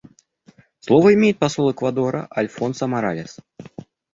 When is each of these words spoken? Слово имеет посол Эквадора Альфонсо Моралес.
Слово 0.79 1.13
имеет 1.13 1.37
посол 1.37 1.71
Эквадора 1.71 2.27
Альфонсо 2.35 2.87
Моралес. 2.87 3.37